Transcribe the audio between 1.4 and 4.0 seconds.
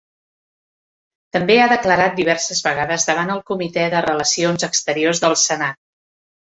ha declarat diverses vegades davant el comitè